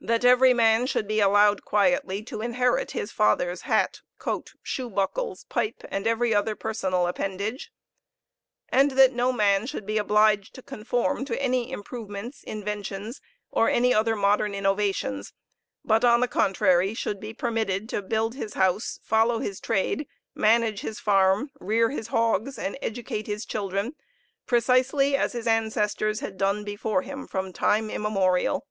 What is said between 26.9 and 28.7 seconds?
him from time immemorial.